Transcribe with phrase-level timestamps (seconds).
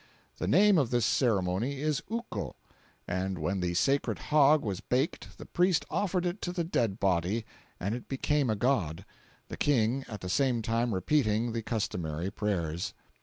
[0.39, 2.53] The name of this ceremony is uko;
[3.07, 7.45] and when the sacred hog was baked the priest offered it to the dead body,
[7.79, 9.05] and it became a god,
[9.49, 12.95] the King at the same time repeating the customary prayers.